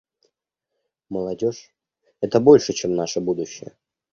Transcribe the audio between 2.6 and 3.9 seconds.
чем наше будущее.